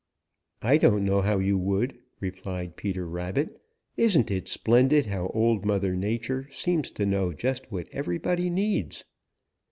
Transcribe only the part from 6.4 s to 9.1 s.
seems to know just what everybody needs?"